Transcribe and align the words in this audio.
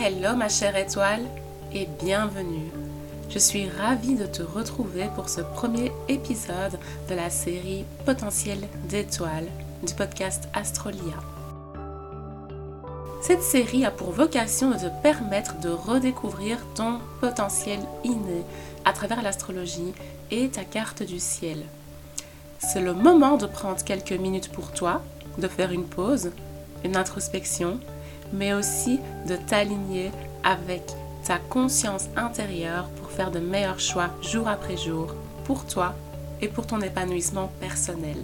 Hello 0.00 0.36
ma 0.36 0.48
chère 0.48 0.76
étoile 0.76 1.26
et 1.72 1.88
bienvenue. 2.00 2.70
Je 3.30 3.38
suis 3.40 3.68
ravie 3.68 4.14
de 4.14 4.26
te 4.26 4.44
retrouver 4.44 5.08
pour 5.16 5.28
ce 5.28 5.40
premier 5.40 5.90
épisode 6.08 6.78
de 7.10 7.14
la 7.16 7.30
série 7.30 7.84
Potentiel 8.06 8.58
d'étoiles 8.88 9.48
du 9.82 9.92
podcast 9.94 10.48
Astrolia. 10.54 11.16
Cette 13.22 13.42
série 13.42 13.84
a 13.84 13.90
pour 13.90 14.12
vocation 14.12 14.70
de 14.70 14.76
te 14.76 15.02
permettre 15.02 15.58
de 15.58 15.70
redécouvrir 15.70 16.58
ton 16.76 17.00
potentiel 17.20 17.80
inné 18.04 18.44
à 18.84 18.92
travers 18.92 19.20
l'astrologie 19.20 19.94
et 20.30 20.48
ta 20.48 20.62
carte 20.62 21.02
du 21.02 21.18
ciel. 21.18 21.58
C'est 22.60 22.80
le 22.80 22.94
moment 22.94 23.36
de 23.36 23.46
prendre 23.46 23.82
quelques 23.82 24.12
minutes 24.12 24.52
pour 24.52 24.70
toi, 24.70 25.02
de 25.38 25.48
faire 25.48 25.72
une 25.72 25.86
pause, 25.86 26.30
une 26.84 26.96
introspection 26.96 27.80
mais 28.32 28.52
aussi 28.52 29.00
de 29.26 29.36
t'aligner 29.36 30.10
avec 30.44 30.82
ta 31.24 31.38
conscience 31.38 32.08
intérieure 32.16 32.88
pour 32.98 33.10
faire 33.10 33.30
de 33.30 33.38
meilleurs 33.38 33.80
choix 33.80 34.10
jour 34.22 34.48
après 34.48 34.76
jour 34.76 35.14
pour 35.44 35.66
toi 35.66 35.94
et 36.40 36.48
pour 36.48 36.66
ton 36.66 36.80
épanouissement 36.80 37.50
personnel. 37.60 38.16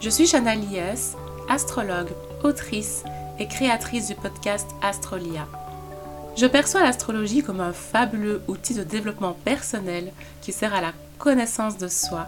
Je 0.00 0.10
suis 0.10 0.26
Chana 0.26 0.54
Lies, 0.54 1.14
astrologue, 1.48 2.12
autrice 2.42 3.04
et 3.38 3.46
créatrice 3.48 4.08
du 4.08 4.14
podcast 4.14 4.68
Astrolia. 4.82 5.46
Je 6.36 6.46
perçois 6.46 6.82
l'astrologie 6.82 7.42
comme 7.42 7.60
un 7.60 7.72
fabuleux 7.72 8.42
outil 8.48 8.74
de 8.74 8.82
développement 8.82 9.36
personnel 9.44 10.12
qui 10.40 10.52
sert 10.52 10.74
à 10.74 10.80
la 10.80 10.92
connaissance 11.18 11.76
de 11.76 11.88
soi. 11.88 12.26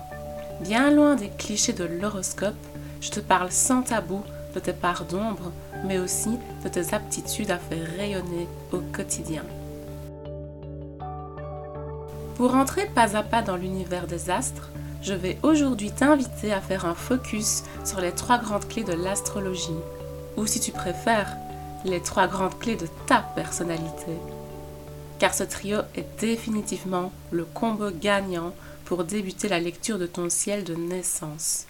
Bien 0.61 0.91
loin 0.91 1.15
des 1.15 1.31
clichés 1.31 1.73
de 1.73 1.85
l'horoscope, 1.85 2.55
je 3.01 3.11
te 3.11 3.21
parle 3.21 3.51
sans 3.51 3.83
tabou 3.83 4.23
de 4.55 4.61
tes 4.61 4.73
parts 4.73 5.05
d'ombre, 5.05 5.53
mais 5.85 5.99
aussi 5.99 6.39
de 6.65 6.69
tes 6.69 6.95
aptitudes 6.95 7.51
à 7.51 7.59
faire 7.59 7.87
rayonner 7.97 8.47
au 8.73 8.79
quotidien. 8.79 9.45
Pour 12.37 12.55
entrer 12.55 12.87
pas 12.87 13.17
à 13.17 13.23
pas 13.23 13.43
dans 13.43 13.57
l'univers 13.57 14.07
des 14.07 14.31
astres, 14.31 14.71
je 15.03 15.15
vais 15.15 15.39
aujourd'hui 15.43 15.91
t'inviter 15.91 16.53
à 16.53 16.61
faire 16.61 16.87
un 16.87 16.95
focus 16.95 17.65
sur 17.85 18.01
les 18.01 18.13
trois 18.13 18.39
grandes 18.39 18.69
clés 18.69 18.85
de 18.85 18.93
l'astrologie, 18.93 19.71
ou 20.37 20.47
si 20.47 20.61
tu 20.61 20.73
préfères, 20.73 21.37
les 21.85 22.01
trois 22.01 22.29
grandes 22.29 22.59
clés 22.59 22.77
de 22.77 22.87
ta 23.07 23.19
personnalité. 23.35 24.13
Car 25.19 25.35
ce 25.35 25.45
trio 25.45 25.79
est 25.95 26.21
définitivement 26.21 27.13
le 27.31 27.45
combo 27.45 27.91
gagnant 27.91 28.55
pour 28.85 29.05
débuter 29.05 29.49
la 29.49 29.61
lecture 29.61 29.99
de 29.99 30.07
ton 30.07 30.29
ciel 30.29 30.65
de 30.65 30.75
naissance. 30.75 31.67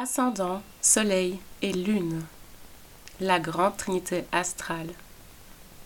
Ascendant, 0.00 0.62
Soleil 0.80 1.40
et 1.60 1.72
Lune. 1.72 2.22
La 3.20 3.40
grande 3.40 3.76
trinité 3.76 4.26
astrale. 4.30 4.90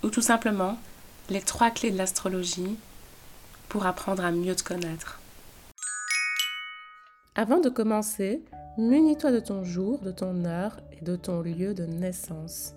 Ou 0.02 0.10
tout 0.10 0.20
simplement 0.20 0.76
les 1.30 1.40
trois 1.40 1.70
clés 1.70 1.90
de 1.90 1.96
l'astrologie 1.96 2.76
pour 3.70 3.86
apprendre 3.86 4.22
à 4.22 4.30
mieux 4.30 4.54
te 4.54 4.64
connaître. 4.64 5.18
Avant 7.36 7.58
de 7.58 7.70
commencer, 7.70 8.42
munis-toi 8.76 9.32
de 9.32 9.40
ton 9.40 9.64
jour, 9.64 9.98
de 10.00 10.10
ton 10.10 10.44
heure 10.44 10.78
et 10.92 11.02
de 11.02 11.16
ton 11.16 11.40
lieu 11.40 11.72
de 11.72 11.86
naissance. 11.86 12.74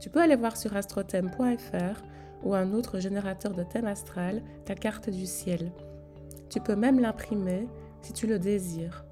Tu 0.00 0.08
peux 0.08 0.22
aller 0.22 0.36
voir 0.36 0.56
sur 0.56 0.74
astrothème.fr 0.74 2.00
ou 2.44 2.54
un 2.54 2.72
autre 2.72 2.98
générateur 2.98 3.52
de 3.52 3.62
thème 3.62 3.86
astral 3.86 4.42
ta 4.64 4.74
carte 4.74 5.10
du 5.10 5.26
ciel. 5.26 5.70
Tu 6.48 6.62
peux 6.62 6.76
même 6.76 6.98
l'imprimer 6.98 7.68
si 8.00 8.14
tu 8.14 8.26
le 8.26 8.38
désires. 8.38 9.04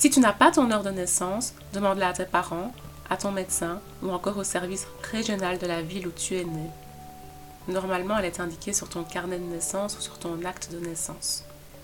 Si 0.00 0.10
tu 0.10 0.20
n'as 0.20 0.32
pas 0.32 0.52
ton 0.52 0.70
heure 0.70 0.84
de 0.84 0.90
naissance, 0.90 1.54
demande-la 1.72 2.10
à 2.10 2.12
tes 2.12 2.24
parents, 2.24 2.72
à 3.10 3.16
ton 3.16 3.32
médecin 3.32 3.80
ou 4.00 4.12
encore 4.12 4.36
au 4.36 4.44
service 4.44 4.86
régional 5.10 5.58
de 5.58 5.66
la 5.66 5.82
ville 5.82 6.06
où 6.06 6.12
tu 6.12 6.36
es 6.36 6.44
né. 6.44 6.70
Normalement, 7.66 8.16
elle 8.16 8.26
est 8.26 8.38
indiquée 8.38 8.72
sur 8.72 8.88
ton 8.88 9.02
carnet 9.02 9.40
de 9.40 9.44
naissance 9.44 9.98
ou 9.98 10.00
sur 10.00 10.20
ton 10.20 10.44
acte 10.44 10.70
de 10.70 10.78
naissance. 10.78 11.42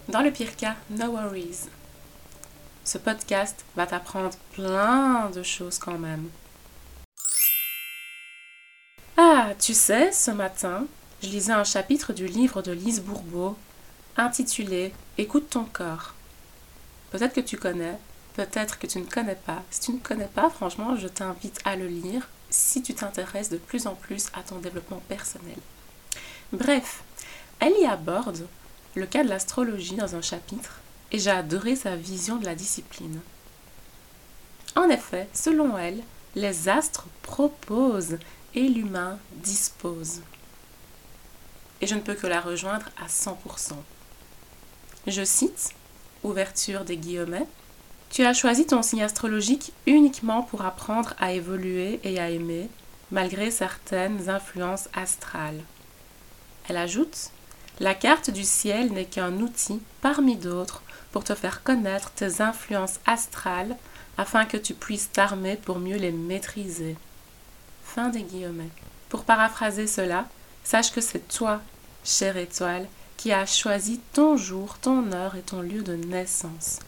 Dans 0.08 0.20
le 0.20 0.30
pire 0.30 0.54
cas, 0.54 0.76
no 0.90 1.06
worries. 1.06 1.66
Ce 2.84 2.98
podcast 2.98 3.64
va 3.74 3.84
t'apprendre 3.84 4.36
plein 4.52 5.28
de 5.30 5.42
choses 5.42 5.80
quand 5.80 5.98
même. 5.98 6.28
Ah, 9.16 9.48
tu 9.58 9.74
sais, 9.74 10.12
ce 10.12 10.30
matin, 10.30 10.86
je 11.20 11.30
lisais 11.30 11.52
un 11.52 11.64
chapitre 11.64 12.12
du 12.12 12.28
livre 12.28 12.62
de 12.62 12.70
Lise 12.70 13.02
Bourbeau 13.02 13.56
intitulé 14.16 14.92
Écoute 15.18 15.50
ton 15.50 15.64
corps. 15.64 16.14
Peut-être 17.14 17.34
que 17.34 17.40
tu 17.40 17.56
connais, 17.56 17.96
peut-être 18.34 18.80
que 18.80 18.88
tu 18.88 18.98
ne 18.98 19.04
connais 19.04 19.36
pas. 19.36 19.62
Si 19.70 19.78
tu 19.78 19.92
ne 19.92 20.00
connais 20.00 20.26
pas, 20.26 20.50
franchement, 20.50 20.96
je 20.96 21.06
t'invite 21.06 21.60
à 21.64 21.76
le 21.76 21.86
lire 21.86 22.28
si 22.50 22.82
tu 22.82 22.92
t'intéresses 22.92 23.50
de 23.50 23.56
plus 23.56 23.86
en 23.86 23.94
plus 23.94 24.32
à 24.34 24.42
ton 24.42 24.58
développement 24.58 25.00
personnel. 25.06 25.54
Bref, 26.52 27.04
elle 27.60 27.74
y 27.80 27.86
aborde 27.86 28.48
le 28.96 29.06
cas 29.06 29.22
de 29.22 29.28
l'astrologie 29.28 29.94
dans 29.94 30.16
un 30.16 30.22
chapitre 30.22 30.80
et 31.12 31.20
j'ai 31.20 31.30
adoré 31.30 31.76
sa 31.76 31.94
vision 31.94 32.34
de 32.34 32.46
la 32.46 32.56
discipline. 32.56 33.20
En 34.74 34.88
effet, 34.88 35.28
selon 35.32 35.78
elle, 35.78 36.02
les 36.34 36.68
astres 36.68 37.06
proposent 37.22 38.18
et 38.56 38.68
l'humain 38.68 39.20
dispose. 39.34 40.20
Et 41.80 41.86
je 41.86 41.94
ne 41.94 42.00
peux 42.00 42.14
que 42.14 42.26
la 42.26 42.40
rejoindre 42.40 42.90
à 43.00 43.06
100%. 43.06 43.74
Je 45.06 45.24
cite 45.24 45.74
ouverture 46.24 46.84
des 46.84 46.96
guillemets, 46.96 47.46
tu 48.10 48.24
as 48.24 48.32
choisi 48.32 48.66
ton 48.66 48.82
signe 48.82 49.02
astrologique 49.02 49.72
uniquement 49.86 50.42
pour 50.42 50.64
apprendre 50.64 51.14
à 51.18 51.32
évoluer 51.32 52.00
et 52.04 52.18
à 52.18 52.30
aimer, 52.30 52.68
malgré 53.10 53.50
certaines 53.50 54.28
influences 54.28 54.88
astrales. 54.94 55.60
Elle 56.68 56.76
ajoute 56.76 57.30
La 57.80 57.94
carte 57.94 58.30
du 58.30 58.44
ciel 58.44 58.92
n'est 58.92 59.04
qu'un 59.04 59.40
outil 59.40 59.80
parmi 60.00 60.36
d'autres 60.36 60.82
pour 61.12 61.24
te 61.24 61.34
faire 61.34 61.62
connaître 61.62 62.10
tes 62.12 62.40
influences 62.40 63.00
astrales 63.06 63.76
afin 64.16 64.44
que 64.44 64.56
tu 64.56 64.74
puisses 64.74 65.10
t'armer 65.10 65.56
pour 65.56 65.78
mieux 65.78 65.96
les 65.96 66.12
maîtriser. 66.12 66.96
Fin 67.84 68.08
des 68.08 68.22
guillemets. 68.22 68.70
Pour 69.08 69.24
paraphraser 69.24 69.86
cela, 69.86 70.26
sache 70.62 70.92
que 70.92 71.00
c'est 71.00 71.28
toi, 71.28 71.60
chère 72.04 72.36
étoile, 72.36 72.86
qui 73.16 73.32
a 73.32 73.46
choisi 73.46 74.00
ton 74.12 74.36
jour, 74.36 74.78
ton 74.78 75.12
heure 75.12 75.36
et 75.36 75.42
ton 75.42 75.62
lieu 75.62 75.82
de 75.82 75.94
naissance. 75.94 76.80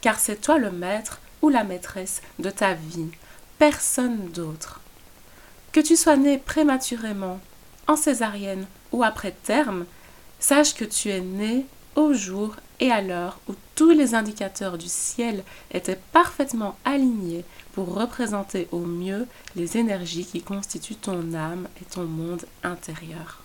Car 0.00 0.18
c'est 0.18 0.40
toi 0.40 0.58
le 0.58 0.70
maître 0.70 1.20
ou 1.42 1.48
la 1.48 1.64
maîtresse 1.64 2.22
de 2.38 2.50
ta 2.50 2.74
vie, 2.74 3.10
personne 3.58 4.28
d'autre. 4.28 4.80
Que 5.72 5.80
tu 5.80 5.96
sois 5.96 6.16
né 6.16 6.38
prématurément, 6.38 7.40
en 7.86 7.96
césarienne 7.96 8.66
ou 8.92 9.02
après 9.02 9.34
terme, 9.42 9.86
sache 10.38 10.74
que 10.74 10.84
tu 10.84 11.08
es 11.08 11.20
né 11.20 11.66
au 11.94 12.12
jour 12.12 12.56
et 12.80 12.90
à 12.90 13.00
l'heure 13.00 13.38
où 13.48 13.54
tous 13.74 13.90
les 13.90 14.14
indicateurs 14.14 14.78
du 14.78 14.88
ciel 14.88 15.44
étaient 15.72 16.00
parfaitement 16.12 16.76
alignés 16.84 17.44
pour 17.72 17.94
représenter 17.94 18.68
au 18.72 18.80
mieux 18.80 19.26
les 19.56 19.76
énergies 19.76 20.26
qui 20.26 20.42
constituent 20.42 20.96
ton 20.96 21.34
âme 21.34 21.68
et 21.80 21.84
ton 21.84 22.04
monde 22.04 22.44
intérieur. 22.62 23.41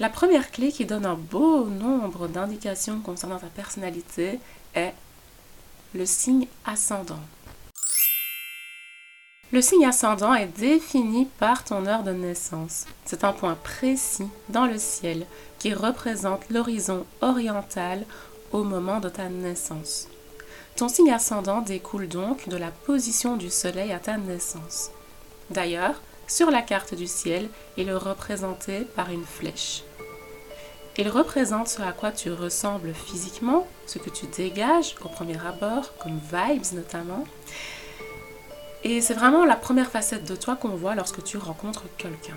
La 0.00 0.08
première 0.08 0.50
clé 0.50 0.72
qui 0.72 0.86
donne 0.86 1.06
un 1.06 1.14
beau 1.14 1.66
nombre 1.66 2.26
d'indications 2.26 3.00
concernant 3.00 3.38
ta 3.38 3.48
personnalité 3.48 4.40
est 4.74 4.94
le 5.94 6.06
signe 6.06 6.46
ascendant. 6.64 7.20
Le 9.52 9.60
signe 9.60 9.84
ascendant 9.84 10.32
est 10.32 10.46
défini 10.46 11.26
par 11.38 11.62
ton 11.62 11.84
heure 11.84 12.04
de 12.04 12.12
naissance. 12.12 12.86
C'est 13.04 13.22
un 13.22 13.34
point 13.34 13.54
précis 13.54 14.28
dans 14.48 14.64
le 14.64 14.78
ciel 14.78 15.26
qui 15.58 15.74
représente 15.74 16.48
l'horizon 16.48 17.04
oriental 17.20 18.06
au 18.50 18.64
moment 18.64 18.98
de 18.98 19.10
ta 19.10 19.28
naissance. 19.28 20.08
Ton 20.76 20.88
signe 20.88 21.12
ascendant 21.12 21.60
découle 21.60 22.08
donc 22.08 22.48
de 22.48 22.56
la 22.56 22.70
position 22.70 23.36
du 23.36 23.50
soleil 23.50 23.92
à 23.92 23.98
ta 23.98 24.16
naissance. 24.16 24.90
D'ailleurs, 25.50 26.00
sur 26.26 26.50
la 26.50 26.62
carte 26.62 26.94
du 26.94 27.06
ciel, 27.06 27.48
il 27.76 27.88
est 27.88 27.94
représenté 27.94 28.80
par 28.96 29.10
une 29.10 29.24
flèche. 29.24 29.84
Il 30.98 31.08
représente 31.08 31.68
ce 31.68 31.80
à 31.80 31.92
quoi 31.92 32.12
tu 32.12 32.30
ressembles 32.30 32.92
physiquement, 32.92 33.66
ce 33.86 33.98
que 33.98 34.10
tu 34.10 34.26
dégages 34.26 34.94
au 35.02 35.08
premier 35.08 35.38
abord, 35.46 35.96
comme 35.98 36.20
vibes 36.32 36.74
notamment. 36.74 37.24
Et 38.84 39.00
c'est 39.00 39.14
vraiment 39.14 39.44
la 39.44 39.56
première 39.56 39.90
facette 39.90 40.24
de 40.24 40.36
toi 40.36 40.56
qu'on 40.56 40.76
voit 40.76 40.94
lorsque 40.94 41.24
tu 41.24 41.38
rencontres 41.38 41.84
quelqu'un. 41.96 42.36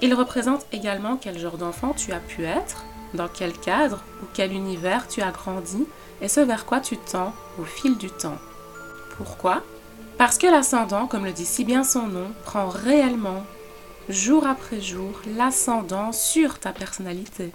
Il 0.00 0.14
représente 0.14 0.64
également 0.72 1.16
quel 1.16 1.38
genre 1.38 1.58
d'enfant 1.58 1.92
tu 1.92 2.12
as 2.12 2.20
pu 2.20 2.44
être, 2.44 2.84
dans 3.14 3.28
quel 3.28 3.52
cadre 3.52 4.02
ou 4.22 4.26
quel 4.32 4.52
univers 4.52 5.08
tu 5.08 5.20
as 5.22 5.30
grandi 5.30 5.86
et 6.20 6.28
ce 6.28 6.40
vers 6.40 6.66
quoi 6.66 6.80
tu 6.80 6.96
tends 6.96 7.34
au 7.58 7.64
fil 7.64 7.96
du 7.98 8.10
temps. 8.10 8.38
Pourquoi? 9.16 9.62
Parce 10.18 10.36
que 10.36 10.48
l'ascendant, 10.48 11.06
comme 11.06 11.24
le 11.24 11.32
dit 11.32 11.46
si 11.46 11.64
bien 11.64 11.84
son 11.84 12.08
nom, 12.08 12.32
prend 12.44 12.68
réellement, 12.68 13.44
jour 14.08 14.46
après 14.48 14.80
jour, 14.80 15.20
l'ascendant 15.36 16.10
sur 16.10 16.58
ta 16.58 16.72
personnalité. 16.72 17.52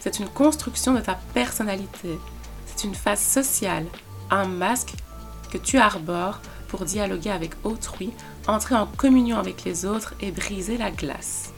C'est 0.00 0.18
une 0.18 0.28
construction 0.28 0.94
de 0.94 1.00
ta 1.00 1.18
personnalité. 1.34 2.18
C'est 2.66 2.86
une 2.86 2.94
phase 2.94 3.20
sociale, 3.20 3.84
un 4.30 4.46
masque 4.46 4.94
que 5.52 5.58
tu 5.58 5.76
arbores 5.76 6.40
pour 6.68 6.84
dialoguer 6.84 7.30
avec 7.30 7.52
autrui, 7.64 8.12
entrer 8.46 8.74
en 8.74 8.86
communion 8.86 9.38
avec 9.38 9.64
les 9.64 9.84
autres 9.84 10.14
et 10.20 10.30
briser 10.30 10.78
la 10.78 10.90
glace. 10.90 11.52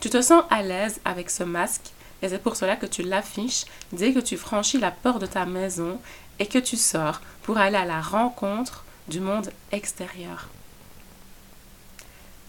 Tu 0.00 0.10
te 0.10 0.20
sens 0.20 0.42
à 0.50 0.62
l'aise 0.62 1.00
avec 1.04 1.30
ce 1.30 1.44
masque 1.44 1.92
et 2.22 2.28
c'est 2.28 2.42
pour 2.42 2.56
cela 2.56 2.74
que 2.76 2.86
tu 2.86 3.02
l'affiches 3.02 3.66
dès 3.92 4.12
que 4.12 4.20
tu 4.20 4.36
franchis 4.36 4.78
la 4.78 4.90
porte 4.90 5.20
de 5.20 5.26
ta 5.26 5.46
maison 5.46 6.00
et 6.38 6.46
que 6.46 6.58
tu 6.58 6.76
sors 6.76 7.20
pour 7.42 7.58
aller 7.58 7.76
à 7.76 7.84
la 7.84 8.00
rencontre 8.00 8.84
du 9.08 9.20
monde 9.20 9.50
extérieur. 9.72 10.48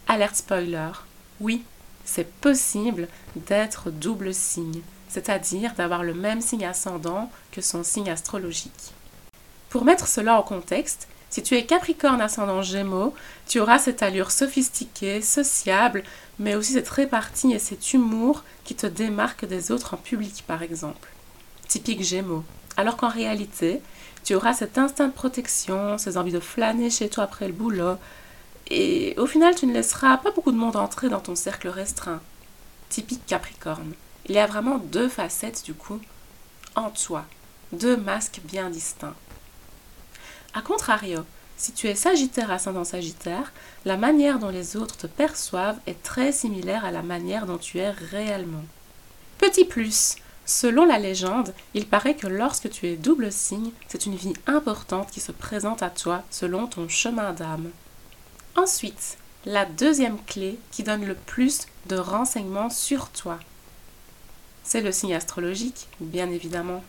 Alerte 0.07 0.37
spoiler. 0.37 0.91
Oui, 1.39 1.63
c'est 2.05 2.31
possible 2.39 3.07
d'être 3.35 3.91
double 3.91 4.33
signe, 4.33 4.81
c'est-à-dire 5.09 5.73
d'avoir 5.75 6.03
le 6.03 6.13
même 6.13 6.41
signe 6.41 6.65
ascendant 6.65 7.29
que 7.51 7.61
son 7.61 7.83
signe 7.83 8.09
astrologique. 8.09 8.93
Pour 9.69 9.83
mettre 9.83 10.07
cela 10.07 10.39
en 10.39 10.43
contexte, 10.43 11.07
si 11.29 11.43
tu 11.43 11.55
es 11.55 11.65
Capricorne 11.65 12.21
ascendant 12.21 12.61
Gémeaux, 12.61 13.13
tu 13.47 13.59
auras 13.59 13.79
cette 13.79 14.01
allure 14.01 14.31
sophistiquée, 14.31 15.21
sociable, 15.21 16.03
mais 16.39 16.55
aussi 16.55 16.73
cette 16.73 16.89
répartie 16.89 17.51
et 17.51 17.59
cet 17.59 17.93
humour 17.93 18.43
qui 18.63 18.75
te 18.75 18.87
démarque 18.87 19.45
des 19.45 19.71
autres 19.71 19.95
en 19.95 19.97
public 19.97 20.45
par 20.47 20.63
exemple. 20.63 21.09
Typique 21.67 22.03
Gémeaux. 22.03 22.43
Alors 22.75 22.97
qu'en 22.97 23.09
réalité, 23.09 23.81
tu 24.23 24.35
auras 24.35 24.53
cet 24.53 24.77
instinct 24.77 25.07
de 25.07 25.13
protection, 25.13 25.97
ces 25.97 26.17
envies 26.17 26.31
de 26.31 26.39
flâner 26.39 26.89
chez 26.89 27.09
toi 27.09 27.23
après 27.23 27.47
le 27.47 27.53
boulot, 27.53 27.95
et 28.69 29.15
au 29.17 29.25
final 29.25 29.55
tu 29.55 29.65
ne 29.65 29.73
laisseras 29.73 30.17
pas 30.17 30.31
beaucoup 30.31 30.51
de 30.51 30.57
monde 30.57 30.75
entrer 30.75 31.09
dans 31.09 31.19
ton 31.19 31.35
cercle 31.35 31.69
restreint. 31.69 32.21
Typique 32.89 33.25
Capricorne. 33.25 33.93
Il 34.27 34.35
y 34.35 34.39
a 34.39 34.47
vraiment 34.47 34.77
deux 34.77 35.07
facettes 35.07 35.63
du 35.65 35.73
coup 35.73 35.99
en 36.75 36.89
toi, 36.89 37.25
deux 37.71 37.97
masques 37.97 38.41
bien 38.43 38.69
distincts. 38.69 39.15
A 40.53 40.61
contrario, 40.61 41.21
si 41.57 41.71
tu 41.71 41.87
es 41.87 41.95
Sagittaire 41.95 42.51
ascendant 42.51 42.83
Sagittaire, 42.83 43.51
la 43.85 43.97
manière 43.97 44.37
dont 44.37 44.49
les 44.49 44.77
autres 44.77 44.97
te 44.97 45.07
perçoivent 45.07 45.79
est 45.87 46.03
très 46.03 46.31
similaire 46.31 46.85
à 46.85 46.91
la 46.91 47.01
manière 47.01 47.47
dont 47.47 47.57
tu 47.57 47.79
es 47.79 47.89
réellement. 47.89 48.63
Petit 49.39 49.65
plus, 49.65 50.17
selon 50.47 50.85
la 50.85 50.97
légende, 50.97 51.53
il 51.75 51.85
paraît 51.85 52.15
que 52.15 52.25
lorsque 52.25 52.71
tu 52.71 52.87
es 52.87 52.95
double 52.95 53.31
signe, 53.31 53.71
c'est 53.87 54.07
une 54.07 54.15
vie 54.15 54.33
importante 54.47 55.11
qui 55.11 55.19
se 55.19 55.31
présente 55.31 55.83
à 55.83 55.91
toi 55.91 56.23
selon 56.31 56.65
ton 56.65 56.89
chemin 56.89 57.33
d'âme. 57.33 57.69
Ensuite, 58.55 59.19
la 59.45 59.65
deuxième 59.65 60.17
clé 60.25 60.57
qui 60.71 60.81
donne 60.81 61.05
le 61.05 61.13
plus 61.13 61.67
de 61.85 61.97
renseignements 61.97 62.71
sur 62.71 63.09
toi. 63.09 63.37
C'est 64.63 64.81
le 64.81 64.91
signe 64.91 65.13
astrologique, 65.13 65.87
bien 65.99 66.29
évidemment. 66.31 66.83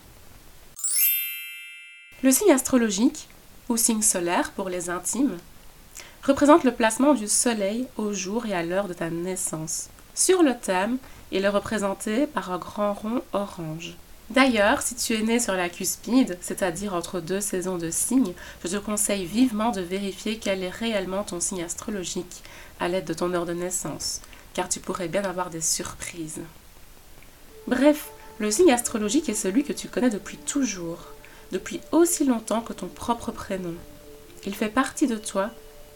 Le 2.22 2.32
signe 2.32 2.52
astrologique 2.52 3.28
ou 3.68 3.76
signe 3.76 4.02
solaire 4.02 4.52
pour 4.52 4.68
les 4.68 4.88
intimes, 4.88 5.36
représente 6.22 6.64
le 6.64 6.72
placement 6.72 7.14
du 7.14 7.28
soleil 7.28 7.86
au 7.96 8.12
jour 8.12 8.46
et 8.46 8.54
à 8.54 8.62
l'heure 8.62 8.88
de 8.88 8.94
ta 8.94 9.10
naissance. 9.10 9.88
Sur 10.18 10.42
le 10.42 10.58
thème, 10.58 10.98
il 11.30 11.44
est 11.44 11.48
représenté 11.48 12.26
par 12.26 12.50
un 12.50 12.58
grand 12.58 12.92
rond 12.92 13.22
orange. 13.32 13.94
D'ailleurs, 14.30 14.82
si 14.82 14.96
tu 14.96 15.14
es 15.14 15.22
né 15.22 15.38
sur 15.38 15.54
la 15.54 15.68
cuspide, 15.68 16.36
c'est-à-dire 16.40 16.92
entre 16.92 17.20
deux 17.20 17.40
saisons 17.40 17.78
de 17.78 17.88
signes, 17.88 18.34
je 18.64 18.68
te 18.68 18.76
conseille 18.78 19.26
vivement 19.26 19.70
de 19.70 19.80
vérifier 19.80 20.38
quel 20.38 20.64
est 20.64 20.70
réellement 20.70 21.22
ton 21.22 21.38
signe 21.38 21.62
astrologique 21.62 22.42
à 22.80 22.88
l'aide 22.88 23.04
de 23.04 23.14
ton 23.14 23.32
heure 23.32 23.46
de 23.46 23.52
naissance, 23.52 24.20
car 24.54 24.68
tu 24.68 24.80
pourrais 24.80 25.06
bien 25.06 25.22
avoir 25.22 25.50
des 25.50 25.60
surprises. 25.60 26.40
Bref, 27.68 28.10
le 28.40 28.50
signe 28.50 28.72
astrologique 28.72 29.28
est 29.28 29.34
celui 29.34 29.62
que 29.62 29.72
tu 29.72 29.86
connais 29.86 30.10
depuis 30.10 30.36
toujours 30.36 30.98
depuis 31.52 31.80
aussi 31.92 32.24
longtemps 32.24 32.60
que 32.60 32.72
ton 32.72 32.88
propre 32.88 33.30
prénom. 33.30 33.74
Il 34.44 34.54
fait 34.56 34.68
partie 34.68 35.06
de 35.06 35.16
toi, 35.16 35.50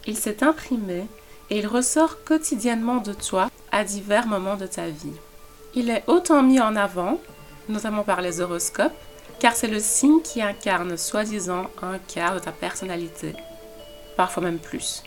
il 0.06 0.16
s'est 0.16 0.44
imprimé 0.44 1.08
et 1.50 1.58
il 1.58 1.66
ressort 1.66 2.24
quotidiennement 2.24 2.98
de 2.98 3.12
toi 3.12 3.50
à 3.70 3.84
divers 3.84 4.26
moments 4.26 4.56
de 4.56 4.66
ta 4.66 4.86
vie. 4.86 5.16
Il 5.74 5.90
est 5.90 6.04
autant 6.06 6.42
mis 6.42 6.60
en 6.60 6.76
avant, 6.76 7.18
notamment 7.68 8.02
par 8.04 8.20
les 8.20 8.40
horoscopes, 8.40 8.92
car 9.38 9.54
c'est 9.56 9.68
le 9.68 9.80
signe 9.80 10.20
qui 10.22 10.42
incarne 10.42 10.96
soi-disant 10.96 11.66
un 11.82 11.98
quart 11.98 12.34
de 12.34 12.38
ta 12.38 12.52
personnalité, 12.52 13.34
parfois 14.16 14.42
même 14.42 14.58
plus. 14.58 15.02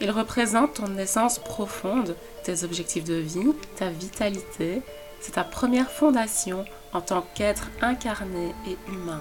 Il 0.00 0.10
représente 0.10 0.74
ton 0.74 0.96
essence 0.96 1.38
profonde, 1.38 2.16
tes 2.44 2.64
objectifs 2.64 3.04
de 3.04 3.14
vie, 3.14 3.52
ta 3.76 3.90
vitalité, 3.90 4.82
c'est 5.20 5.32
ta 5.32 5.44
première 5.44 5.90
fondation 5.90 6.64
en 6.92 7.00
tant 7.00 7.26
qu'être 7.34 7.68
incarné 7.82 8.54
et 8.66 8.76
humain. 8.90 9.20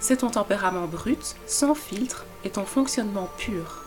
C'est 0.00 0.18
ton 0.18 0.30
tempérament 0.30 0.86
brut, 0.86 1.36
sans 1.46 1.74
filtre, 1.74 2.24
et 2.44 2.50
ton 2.50 2.64
fonctionnement 2.64 3.28
pur. 3.38 3.84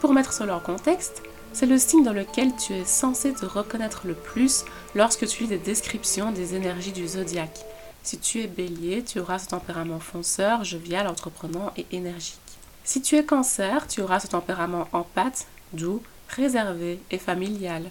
Pour 0.00 0.12
mettre 0.12 0.32
cela 0.32 0.56
en 0.56 0.60
contexte, 0.60 1.22
c'est 1.52 1.66
le 1.66 1.78
signe 1.78 2.04
dans 2.04 2.12
lequel 2.12 2.54
tu 2.56 2.72
es 2.72 2.84
censé 2.84 3.32
te 3.32 3.44
reconnaître 3.44 4.06
le 4.06 4.14
plus 4.14 4.64
lorsque 4.94 5.26
tu 5.26 5.42
lis 5.42 5.48
des 5.48 5.58
descriptions 5.58 6.32
des 6.32 6.54
énergies 6.54 6.92
du 6.92 7.06
zodiaque. 7.06 7.64
Si 8.02 8.18
tu 8.18 8.40
es 8.40 8.46
bélier, 8.46 9.04
tu 9.04 9.20
auras 9.20 9.38
ce 9.38 9.48
tempérament 9.48 10.00
fonceur, 10.00 10.64
jovial, 10.64 11.06
entreprenant 11.06 11.72
et 11.76 11.86
énergique. 11.92 12.38
Si 12.84 13.00
tu 13.00 13.16
es 13.16 13.24
cancer, 13.24 13.86
tu 13.86 14.00
auras 14.00 14.18
ce 14.18 14.26
tempérament 14.26 14.88
empathe, 14.92 15.46
doux, 15.72 16.02
réservé 16.28 17.00
et 17.10 17.18
familial. 17.18 17.90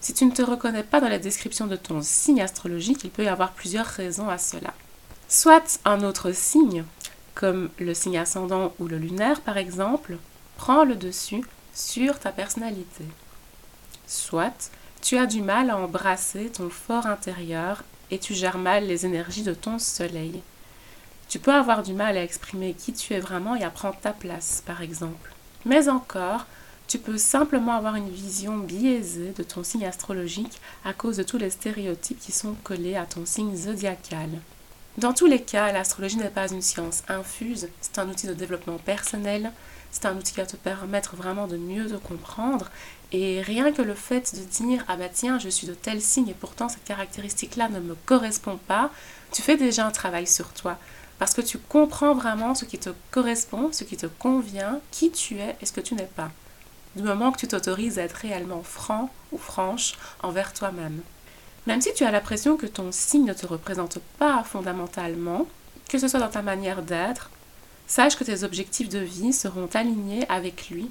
Si 0.00 0.14
tu 0.14 0.24
ne 0.24 0.30
te 0.30 0.40
reconnais 0.40 0.82
pas 0.82 1.00
dans 1.00 1.08
la 1.08 1.18
description 1.18 1.66
de 1.66 1.76
ton 1.76 2.00
signe 2.00 2.40
astrologique, 2.40 3.04
il 3.04 3.10
peut 3.10 3.24
y 3.24 3.28
avoir 3.28 3.52
plusieurs 3.52 3.84
raisons 3.86 4.30
à 4.30 4.38
cela. 4.38 4.72
Soit 5.28 5.78
un 5.84 6.02
autre 6.02 6.32
signe, 6.32 6.84
comme 7.34 7.68
le 7.78 7.92
signe 7.92 8.18
ascendant 8.18 8.72
ou 8.78 8.88
le 8.88 8.96
lunaire 8.96 9.42
par 9.42 9.58
exemple, 9.58 10.16
prend 10.56 10.84
le 10.84 10.96
dessus 10.96 11.44
sur 11.74 12.18
ta 12.18 12.32
personnalité. 12.32 13.04
Soit 14.06 14.70
tu 15.02 15.16
as 15.16 15.26
du 15.26 15.42
mal 15.42 15.70
à 15.70 15.78
embrasser 15.78 16.50
ton 16.50 16.68
fort 16.68 17.06
intérieur 17.06 17.84
et 18.10 18.18
tu 18.18 18.34
gères 18.34 18.58
mal 18.58 18.86
les 18.86 19.06
énergies 19.06 19.42
de 19.42 19.54
ton 19.54 19.78
soleil. 19.78 20.42
Tu 21.28 21.38
peux 21.38 21.54
avoir 21.54 21.82
du 21.82 21.92
mal 21.92 22.16
à 22.16 22.24
exprimer 22.24 22.74
qui 22.74 22.92
tu 22.92 23.14
es 23.14 23.20
vraiment 23.20 23.54
et 23.54 23.62
à 23.62 23.70
prendre 23.70 23.98
ta 24.00 24.12
place, 24.12 24.62
par 24.66 24.82
exemple. 24.82 25.32
Mais 25.64 25.88
encore, 25.88 26.46
tu 26.88 26.98
peux 26.98 27.18
simplement 27.18 27.76
avoir 27.76 27.94
une 27.94 28.10
vision 28.10 28.58
biaisée 28.58 29.32
de 29.36 29.44
ton 29.44 29.62
signe 29.62 29.86
astrologique 29.86 30.60
à 30.84 30.92
cause 30.92 31.18
de 31.18 31.22
tous 31.22 31.38
les 31.38 31.50
stéréotypes 31.50 32.18
qui 32.18 32.32
sont 32.32 32.54
collés 32.64 32.96
à 32.96 33.06
ton 33.06 33.24
signe 33.26 33.54
zodiacal. 33.54 34.28
Dans 34.98 35.12
tous 35.12 35.26
les 35.26 35.40
cas, 35.40 35.70
l'astrologie 35.70 36.16
n'est 36.16 36.30
pas 36.30 36.50
une 36.50 36.62
science 36.62 37.04
infuse, 37.08 37.68
c'est 37.80 38.00
un 38.00 38.08
outil 38.08 38.26
de 38.26 38.34
développement 38.34 38.78
personnel, 38.78 39.52
c'est 39.90 40.06
un 40.06 40.16
outil 40.16 40.32
qui 40.32 40.40
va 40.40 40.46
te 40.46 40.56
permettre 40.56 41.16
vraiment 41.16 41.46
de 41.46 41.56
mieux 41.56 41.86
te 41.88 41.96
comprendre. 41.96 42.70
Et 43.12 43.42
rien 43.42 43.72
que 43.72 43.82
le 43.82 43.94
fait 43.94 44.34
de 44.34 44.44
dire 44.44 44.84
Ah 44.88 44.96
bah 44.96 45.08
tiens, 45.12 45.38
je 45.38 45.48
suis 45.48 45.66
de 45.66 45.74
tel 45.74 46.00
signe 46.00 46.28
et 46.28 46.34
pourtant 46.34 46.68
cette 46.68 46.84
caractéristique-là 46.84 47.68
ne 47.68 47.80
me 47.80 47.94
correspond 48.06 48.58
pas, 48.68 48.90
tu 49.32 49.42
fais 49.42 49.56
déjà 49.56 49.86
un 49.86 49.90
travail 49.90 50.26
sur 50.26 50.52
toi. 50.52 50.78
Parce 51.18 51.34
que 51.34 51.40
tu 51.42 51.58
comprends 51.58 52.14
vraiment 52.14 52.54
ce 52.54 52.64
qui 52.64 52.78
te 52.78 52.90
correspond, 53.10 53.70
ce 53.72 53.84
qui 53.84 53.96
te 53.96 54.06
convient, 54.06 54.80
qui 54.90 55.10
tu 55.10 55.38
es 55.38 55.56
et 55.60 55.66
ce 55.66 55.72
que 55.72 55.80
tu 55.80 55.94
n'es 55.94 56.08
pas. 56.16 56.30
Du 56.96 57.02
moment 57.02 57.30
que 57.30 57.38
tu 57.38 57.48
t'autorises 57.48 57.98
à 57.98 58.02
être 58.02 58.14
réellement 58.14 58.62
franc 58.62 59.10
ou 59.32 59.38
franche 59.38 59.94
envers 60.22 60.52
toi-même. 60.52 61.02
Même 61.66 61.80
si 61.80 61.92
tu 61.94 62.04
as 62.04 62.10
l'impression 62.10 62.56
que 62.56 62.66
ton 62.66 62.90
signe 62.90 63.26
ne 63.26 63.34
te 63.34 63.46
représente 63.46 63.98
pas 64.18 64.42
fondamentalement, 64.44 65.46
que 65.88 65.98
ce 65.98 66.08
soit 66.08 66.20
dans 66.20 66.28
ta 66.28 66.42
manière 66.42 66.82
d'être, 66.82 67.30
sache 67.90 68.14
que 68.14 68.22
tes 68.22 68.44
objectifs 68.44 68.88
de 68.88 69.00
vie 69.00 69.32
seront 69.32 69.68
alignés 69.74 70.24
avec 70.28 70.70
lui 70.70 70.88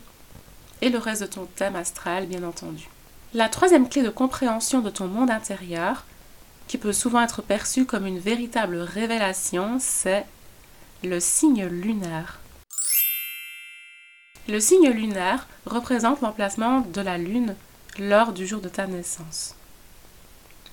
et 0.82 0.90
le 0.90 0.98
reste 0.98 1.22
de 1.22 1.28
ton 1.28 1.46
thème 1.46 1.78
astral, 1.78 2.26
bien 2.26 2.44
entendu. 2.44 2.90
La 3.34 3.48
troisième 3.48 3.88
clé 3.88 4.04
de 4.04 4.10
compréhension 4.10 4.82
de 4.82 4.90
ton 4.90 5.08
monde 5.08 5.32
intérieur, 5.32 6.04
qui 6.68 6.78
peut 6.78 6.92
souvent 6.92 7.22
être 7.22 7.42
perçue 7.42 7.86
comme 7.86 8.06
une 8.06 8.20
véritable 8.20 8.76
révélation, 8.78 9.78
c'est 9.80 10.26
le 11.02 11.22
signe 11.22 11.66
lunaire. 11.68 12.42
Le 14.50 14.60
signe 14.60 14.90
lunaire 14.90 15.48
représente 15.66 16.20
l'emplacement 16.20 16.82
de 16.82 17.00
la 17.00 17.18
Lune 17.18 17.56
lors 17.98 18.34
du 18.34 18.46
jour 18.46 18.60
de 18.60 18.70
ta 18.70 18.88
naissance. 18.88 19.56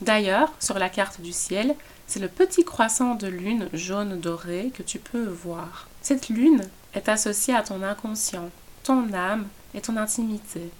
D'ailleurs, 0.00 0.52
sur 0.58 0.78
la 0.78 0.88
carte 0.88 1.20
du 1.20 1.32
ciel, 1.32 1.76
c'est 2.08 2.20
le 2.20 2.28
petit 2.28 2.64
croissant 2.64 3.14
de 3.14 3.28
lune 3.28 3.68
jaune 3.72 4.20
doré 4.20 4.72
que 4.74 4.82
tu 4.82 4.98
peux 4.98 5.26
voir. 5.26 5.88
Cette 6.08 6.28
lune 6.28 6.62
est 6.94 7.08
associée 7.08 7.52
à 7.52 7.64
ton 7.64 7.82
inconscient, 7.82 8.48
ton 8.84 9.12
âme 9.12 9.48
et 9.74 9.80
ton 9.80 9.96
intimité. 9.96 10.70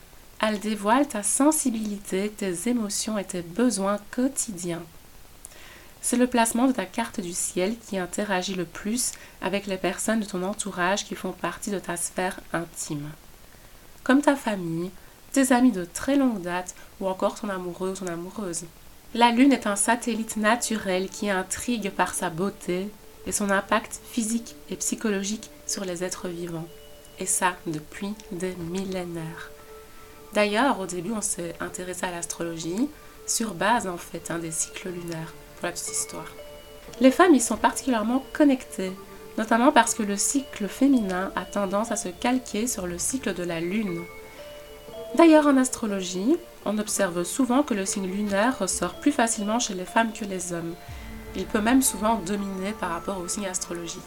Elle 0.41 0.61
dévoile 0.61 1.09
ta 1.09 1.25
sensibilité, 1.25 2.31
tes 2.31 2.69
émotions 2.69 3.19
et 3.19 3.25
tes 3.25 3.43
besoins 3.43 3.99
quotidiens. 4.13 4.85
C'est 6.01 6.17
le 6.17 6.29
placement 6.29 6.69
de 6.69 6.73
ta 6.73 6.85
carte 6.85 7.19
du 7.19 7.33
ciel 7.33 7.75
qui 7.89 7.99
interagit 7.99 8.55
le 8.55 8.67
plus 8.67 9.11
avec 9.43 9.67
les 9.67 9.79
personnes 9.79 10.21
de 10.21 10.27
ton 10.27 10.45
entourage 10.45 11.05
qui 11.05 11.17
font 11.17 11.33
partie 11.33 11.73
de 11.73 11.81
ta 11.81 11.97
sphère 11.97 12.39
intime. 12.53 13.11
Comme 14.05 14.23
ta 14.23 14.37
famille, 14.37 14.93
tes 15.33 15.51
amis 15.51 15.73
de 15.73 15.85
très 15.85 16.15
longue 16.15 16.41
date 16.41 16.77
ou 17.01 17.09
encore 17.09 17.35
ton 17.35 17.49
amoureux 17.49 17.91
ou 17.91 17.95
ton 17.95 18.07
amoureuse. 18.07 18.67
La 19.13 19.33
Lune 19.33 19.53
est 19.53 19.67
un 19.67 19.75
satellite 19.75 20.37
naturel 20.37 21.09
qui 21.09 21.31
intrigue 21.31 21.91
par 21.91 22.15
sa 22.15 22.31
beauté 22.31 22.91
et 23.27 23.33
son 23.33 23.51
impact 23.51 24.01
physique 24.11 24.55
et 24.71 24.77
psychologique 24.77 25.51
sur 25.67 25.85
les 25.85 26.05
êtres 26.05 26.29
vivants. 26.29 26.69
et 27.19 27.27
ça 27.27 27.57
depuis 27.67 28.13
des 28.31 28.55
millénaires. 28.57 29.51
D'ailleurs, 30.35 30.81
au 30.81 30.87
début, 30.87 31.13
on 31.13 31.23
s'est 31.23 31.55
intéressé 31.61 32.05
à 32.05 32.11
l'astrologie 32.11 32.91
sur 33.27 33.55
base 33.55 33.87
en 33.87 33.97
fait 33.97 34.31
des 34.41 34.51
cycles 34.51 34.91
lunaires, 34.91 35.33
pour 35.57 35.67
la 35.67 35.73
petite 35.73 35.93
histoire. 35.93 36.31
Les 37.01 37.11
femmes 37.11 37.35
y 37.35 37.41
sont 37.41 37.57
particulièrement 37.57 38.23
connectées, 38.33 38.93
notamment 39.39 39.73
parce 39.73 39.95
que 39.95 40.03
le 40.03 40.17
cycle 40.17 40.69
féminin 40.69 41.33
a 41.37 41.45
tendance 41.45 41.91
à 41.91 41.97
se 41.97 42.09
calquer 42.09 42.67
sur 42.67 42.87
le 42.87 42.99
cycle 42.99 43.35
de 43.35 43.43
la 43.43 43.61
lune. 43.61 44.05
D'ailleurs, 45.17 45.47
en 45.47 45.57
astrologie, 45.57 46.37
on 46.65 46.79
observe 46.79 47.25
souvent 47.25 47.63
que 47.63 47.75
le 47.75 47.87
signe 47.87 48.07
lunaire 48.07 48.59
ressort 48.59 48.95
plus 48.95 49.13
facilement 49.13 49.59
chez 49.59 49.75
les 49.75 49.85
femmes 49.85 50.13
que 50.13 50.25
les 50.25 50.53
hommes. 50.53 50.75
Il 51.37 51.45
peut 51.45 51.61
même 51.61 51.83
souvent 51.83 52.17
dominer 52.17 52.73
par 52.81 52.91
rapport 52.91 53.19
au 53.19 53.29
signe 53.29 53.47
astrologique. 53.47 54.01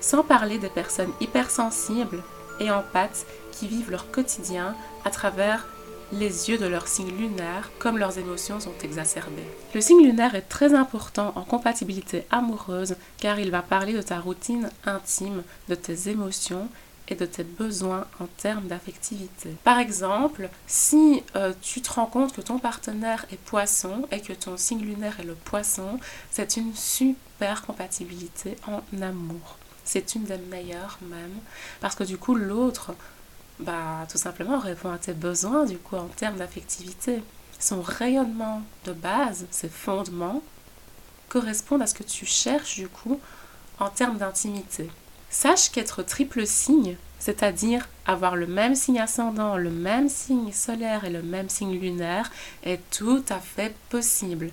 Sans 0.00 0.22
parler 0.22 0.58
des 0.58 0.68
personnes 0.68 1.12
hypersensibles 1.20 2.22
et 2.60 2.70
empathes 2.70 3.26
qui 3.52 3.66
vivent 3.66 3.90
leur 3.90 4.10
quotidien 4.10 4.76
à 5.04 5.10
travers 5.10 5.66
les 6.12 6.48
yeux 6.48 6.56
de 6.56 6.66
leur 6.66 6.88
signe 6.88 7.10
lunaire, 7.10 7.70
comme 7.78 7.98
leurs 7.98 8.18
émotions 8.18 8.60
sont 8.60 8.72
exacerbées. 8.82 9.46
Le 9.74 9.80
signe 9.80 10.02
lunaire 10.02 10.34
est 10.34 10.48
très 10.48 10.72
important 10.74 11.32
en 11.36 11.42
compatibilité 11.42 12.24
amoureuse 12.30 12.96
car 13.18 13.38
il 13.38 13.50
va 13.50 13.60
parler 13.60 13.92
de 13.92 14.00
ta 14.00 14.18
routine 14.18 14.70
intime, 14.86 15.42
de 15.68 15.74
tes 15.74 16.08
émotions 16.08 16.68
et 17.08 17.14
de 17.14 17.26
tes 17.26 17.44
besoins 17.44 18.06
en 18.20 18.26
termes 18.26 18.66
d'affectivité. 18.68 19.56
Par 19.64 19.78
exemple, 19.78 20.48
si 20.66 21.22
euh, 21.36 21.52
tu 21.62 21.80
te 21.80 21.90
rends 21.90 22.06
compte 22.06 22.34
que 22.34 22.40
ton 22.40 22.58
partenaire 22.58 23.24
est 23.32 23.40
poisson 23.40 24.06
et 24.12 24.20
que 24.20 24.34
ton 24.34 24.56
signe 24.56 24.82
lunaire 24.82 25.18
est 25.18 25.24
le 25.24 25.34
poisson, 25.34 25.98
c'est 26.30 26.56
une 26.56 26.74
super 26.74 27.62
compatibilité 27.62 28.56
en 28.66 28.82
amour. 29.00 29.58
C'est 29.84 30.14
une 30.14 30.24
des 30.24 30.36
meilleures 30.36 30.98
même, 31.02 31.34
parce 31.80 31.94
que 31.94 32.04
du 32.04 32.18
coup 32.18 32.34
l'autre, 32.34 32.94
bah 33.58 34.06
tout 34.10 34.18
simplement 34.18 34.58
répond 34.58 34.92
à 34.92 34.98
tes 34.98 35.14
besoins 35.14 35.64
du 35.64 35.78
coup 35.78 35.96
en 35.96 36.08
termes 36.08 36.36
d'affectivité. 36.36 37.22
Son 37.58 37.80
rayonnement 37.80 38.62
de 38.84 38.92
base, 38.92 39.46
ses 39.50 39.70
fondements, 39.70 40.42
correspondent 41.28 41.82
à 41.82 41.86
ce 41.86 41.94
que 41.94 42.02
tu 42.02 42.26
cherches 42.26 42.76
du 42.76 42.88
coup 42.88 43.18
en 43.80 43.88
termes 43.88 44.18
d'intimité. 44.18 44.90
Sache 45.30 45.70
qu'être 45.70 46.02
triple 46.02 46.46
signe, 46.46 46.96
c'est-à-dire 47.18 47.88
avoir 48.06 48.36
le 48.36 48.46
même 48.46 48.74
signe 48.74 49.00
ascendant, 49.00 49.56
le 49.56 49.70
même 49.70 50.08
signe 50.08 50.52
solaire 50.52 51.04
et 51.04 51.10
le 51.10 51.22
même 51.22 51.48
signe 51.48 51.78
lunaire, 51.78 52.30
est 52.64 52.80
tout 52.90 53.24
à 53.28 53.38
fait 53.38 53.74
possible. 53.90 54.50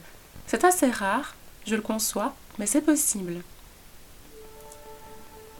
C'est 0.47 0.63
assez 0.63 0.89
rare, 0.89 1.35
je 1.65 1.75
le 1.75 1.81
conçois, 1.81 2.35
mais 2.59 2.65
c'est 2.65 2.81
possible. 2.81 3.41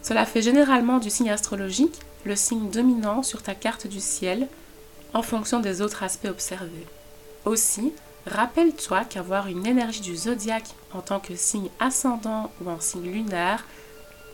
Cela 0.02 0.26
fait 0.26 0.42
généralement 0.42 1.00
du 1.00 1.10
signe 1.10 1.32
astrologique 1.32 2.00
le 2.26 2.36
signe 2.36 2.70
dominant 2.70 3.24
sur 3.24 3.42
ta 3.42 3.56
carte 3.56 3.88
du 3.88 4.00
ciel 4.00 4.48
en 5.14 5.22
fonction 5.22 5.60
des 5.60 5.82
autres 5.82 6.04
aspects 6.04 6.28
observés. 6.28 6.88
Aussi, 7.46 7.94
rappelle-toi 8.28 9.06
qu'avoir 9.06 9.48
une 9.48 9.66
énergie 9.66 10.02
du 10.02 10.16
zodiaque 10.16 10.76
en 10.94 11.02
tant 11.02 11.20
que 11.20 11.36
signe 11.36 11.70
ascendant 11.80 12.52
ou 12.62 12.70
en 12.70 12.80
signe 12.80 13.12
lunaire 13.12 13.66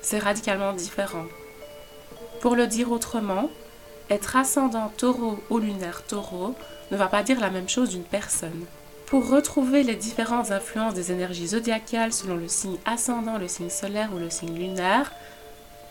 c'est 0.01 0.19
radicalement 0.19 0.73
différent. 0.73 1.25
Pour 2.41 2.55
le 2.55 2.67
dire 2.67 2.91
autrement, 2.91 3.49
être 4.09 4.35
ascendant 4.35 4.91
taureau 4.97 5.39
ou 5.49 5.59
lunaire 5.59 6.03
taureau 6.05 6.55
ne 6.91 6.97
va 6.97 7.07
pas 7.07 7.23
dire 7.23 7.39
la 7.39 7.49
même 7.49 7.69
chose 7.69 7.89
d'une 7.89 8.03
personne. 8.03 8.65
Pour 9.05 9.29
retrouver 9.29 9.83
les 9.83 9.95
différentes 9.95 10.51
influences 10.51 10.93
des 10.93 11.11
énergies 11.11 11.47
zodiacales 11.47 12.13
selon 12.13 12.35
le 12.35 12.47
signe 12.47 12.77
ascendant, 12.85 13.37
le 13.37 13.47
signe 13.47 13.69
solaire 13.69 14.09
ou 14.13 14.19
le 14.19 14.29
signe 14.29 14.57
lunaire, 14.57 15.11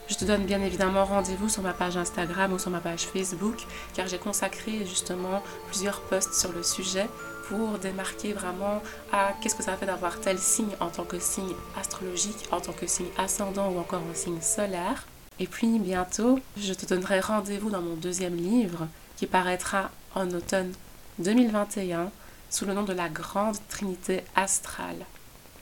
je 0.09 0.17
te 0.17 0.25
donne 0.25 0.45
bien 0.45 0.61
évidemment 0.61 1.05
rendez-vous 1.05 1.49
sur 1.49 1.63
ma 1.63 1.73
page 1.73 1.97
Instagram 1.97 2.53
ou 2.53 2.59
sur 2.59 2.71
ma 2.71 2.81
page 2.81 3.03
Facebook 3.03 3.59
car 3.95 4.09
j'ai 4.09 4.19
consacré 4.19 4.85
justement 4.85 5.43
plusieurs 5.69 6.01
posts 6.01 6.35
sur 6.35 6.51
le 6.53 6.65
sujet 6.65 7.07
pour 7.51 7.81
démarquer 7.81 8.33
vraiment 8.33 8.81
à 9.13 9.33
qu'est-ce 9.41 9.57
que 9.57 9.63
ça 9.65 9.77
fait 9.77 9.87
d'avoir 9.87 10.21
tel 10.21 10.39
signe 10.39 10.71
en 10.79 10.89
tant 10.89 11.03
que 11.03 11.19
signe 11.19 11.53
astrologique, 11.77 12.49
en 12.53 12.61
tant 12.61 12.73
que 12.73 12.87
signe 12.87 13.11
ascendant 13.19 13.71
ou 13.71 13.81
encore 13.81 14.03
un 14.09 14.15
signe 14.15 14.41
solaire. 14.41 15.09
Et 15.41 15.49
puis 15.49 15.81
bientôt, 15.81 16.39
je 16.57 16.73
te 16.73 16.87
donnerai 16.87 17.19
rendez-vous 17.19 17.69
dans 17.69 17.83
mon 17.83 17.97
deuxième 17.97 18.37
livre 18.37 18.87
qui 19.17 19.27
paraîtra 19.27 19.91
en 20.15 20.31
automne 20.31 20.73
2021 21.19 22.13
sous 22.51 22.67
le 22.67 22.75
nom 22.75 22.85
de 22.85 22.93
la 22.93 23.09
Grande 23.09 23.59
Trinité 23.69 24.23
astrale. 24.37 25.05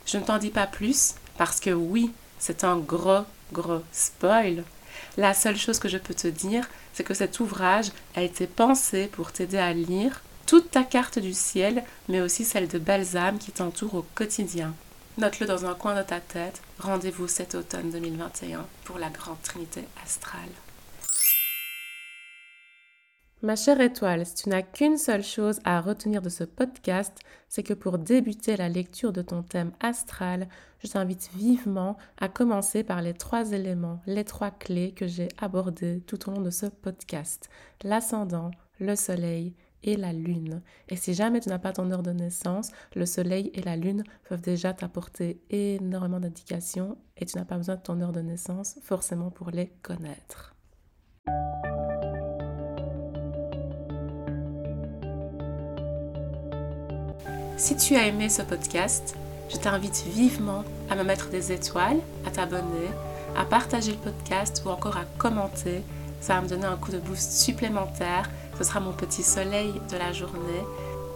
Je 0.04 0.18
ne 0.18 0.24
t'en 0.24 0.36
dis 0.36 0.50
pas 0.50 0.66
plus 0.66 1.14
parce 1.38 1.58
que 1.58 1.70
oui, 1.70 2.12
c'est 2.38 2.64
un 2.64 2.76
gros, 2.76 3.24
gros 3.54 3.82
spoil. 3.92 4.62
La 5.16 5.32
seule 5.32 5.56
chose 5.56 5.78
que 5.78 5.88
je 5.88 5.96
peux 5.96 6.14
te 6.14 6.28
dire, 6.28 6.68
c'est 6.92 7.04
que 7.04 7.14
cet 7.14 7.40
ouvrage 7.40 7.92
a 8.14 8.20
été 8.22 8.46
pensé 8.46 9.06
pour 9.06 9.32
t'aider 9.32 9.58
à 9.58 9.72
lire 9.72 10.20
toute 10.48 10.70
ta 10.70 10.82
carte 10.82 11.18
du 11.18 11.34
ciel, 11.34 11.84
mais 12.08 12.22
aussi 12.22 12.42
celle 12.42 12.68
de 12.68 12.78
balsam 12.78 13.36
qui 13.38 13.52
t'entoure 13.52 13.94
au 13.96 14.06
quotidien. 14.14 14.74
Note-le 15.18 15.46
dans 15.46 15.66
un 15.66 15.74
coin 15.74 15.94
de 15.94 16.02
ta 16.02 16.20
tête. 16.20 16.62
Rendez-vous 16.78 17.28
cet 17.28 17.54
automne 17.54 17.90
2021 17.90 18.66
pour 18.84 18.98
la 18.98 19.10
Grande 19.10 19.42
Trinité 19.42 19.84
astrale. 20.02 20.48
Ma 23.42 23.56
chère 23.56 23.82
étoile, 23.82 24.24
si 24.24 24.34
tu 24.36 24.48
n'as 24.48 24.62
qu'une 24.62 24.96
seule 24.96 25.22
chose 25.22 25.60
à 25.64 25.82
retenir 25.82 26.22
de 26.22 26.30
ce 26.30 26.44
podcast, 26.44 27.18
c'est 27.50 27.62
que 27.62 27.74
pour 27.74 27.98
débuter 27.98 28.56
la 28.56 28.70
lecture 28.70 29.12
de 29.12 29.20
ton 29.20 29.42
thème 29.42 29.72
astral, 29.80 30.48
je 30.82 30.88
t'invite 30.88 31.28
vivement 31.34 31.98
à 32.18 32.28
commencer 32.28 32.84
par 32.84 33.02
les 33.02 33.12
trois 33.12 33.52
éléments, 33.52 34.00
les 34.06 34.24
trois 34.24 34.50
clés 34.50 34.92
que 34.92 35.06
j'ai 35.06 35.28
abordées 35.36 36.02
tout 36.06 36.30
au 36.30 36.32
long 36.32 36.40
de 36.40 36.50
ce 36.50 36.66
podcast. 36.66 37.50
L'ascendant, 37.84 38.50
le 38.80 38.96
soleil 38.96 39.54
et 39.82 39.96
la 39.96 40.12
lune. 40.12 40.62
Et 40.88 40.96
si 40.96 41.14
jamais 41.14 41.40
tu 41.40 41.48
n'as 41.48 41.58
pas 41.58 41.72
ton 41.72 41.90
heure 41.90 42.02
de 42.02 42.12
naissance, 42.12 42.70
le 42.94 43.06
soleil 43.06 43.50
et 43.54 43.62
la 43.62 43.76
lune 43.76 44.04
peuvent 44.28 44.40
déjà 44.40 44.72
t'apporter 44.72 45.40
énormément 45.50 46.20
d'indications 46.20 46.96
et 47.16 47.26
tu 47.26 47.38
n'as 47.38 47.44
pas 47.44 47.56
besoin 47.56 47.76
de 47.76 47.82
ton 47.82 48.00
heure 48.00 48.12
de 48.12 48.20
naissance 48.20 48.78
forcément 48.82 49.30
pour 49.30 49.50
les 49.50 49.72
connaître. 49.82 50.54
Si 57.56 57.76
tu 57.76 57.96
as 57.96 58.06
aimé 58.06 58.28
ce 58.28 58.42
podcast, 58.42 59.16
je 59.50 59.56
t'invite 59.56 60.04
vivement 60.06 60.62
à 60.90 60.94
me 60.94 61.02
mettre 61.02 61.28
des 61.28 61.50
étoiles, 61.50 61.98
à 62.24 62.30
t'abonner, 62.30 62.88
à 63.36 63.44
partager 63.44 63.92
le 63.92 63.98
podcast 63.98 64.62
ou 64.64 64.68
encore 64.68 64.96
à 64.96 65.04
commenter. 65.18 65.82
Ça 66.20 66.34
va 66.34 66.42
me 66.42 66.48
donner 66.48 66.66
un 66.66 66.76
coup 66.76 66.92
de 66.92 66.98
boost 66.98 67.32
supplémentaire 67.32 68.30
ce 68.58 68.64
sera 68.64 68.80
mon 68.80 68.92
petit 68.92 69.22
soleil 69.22 69.72
de 69.90 69.96
la 69.96 70.12
journée. 70.12 70.64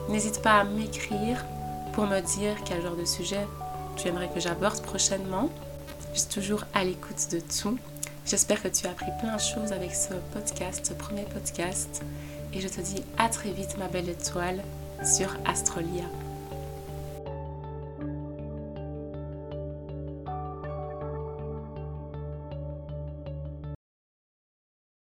N'hésite 0.08 0.42
pas 0.42 0.60
à 0.60 0.64
m'écrire 0.64 1.44
pour 1.92 2.06
me 2.06 2.20
dire 2.20 2.56
quel 2.64 2.82
genre 2.82 2.96
de 2.96 3.04
sujet 3.04 3.46
tu 3.96 4.08
aimerais 4.08 4.30
que 4.32 4.40
j'aborde 4.40 4.80
prochainement. 4.82 5.50
Je 6.14 6.20
suis 6.20 6.28
toujours 6.28 6.64
à 6.74 6.84
l'écoute 6.84 7.30
de 7.32 7.40
tout. 7.40 7.78
J'espère 8.24 8.62
que 8.62 8.68
tu 8.68 8.86
as 8.86 8.90
appris 8.90 9.10
plein 9.20 9.34
de 9.34 9.40
choses 9.40 9.72
avec 9.72 9.94
ce 9.94 10.14
podcast, 10.32 10.86
ce 10.86 10.94
premier 10.94 11.24
podcast. 11.24 12.02
Et 12.54 12.60
je 12.60 12.68
te 12.68 12.80
dis 12.80 13.02
à 13.18 13.28
très 13.28 13.50
vite, 13.50 13.76
ma 13.78 13.88
belle 13.88 14.08
étoile, 14.08 14.62
sur 15.04 15.28
Astrolia. 15.44 16.04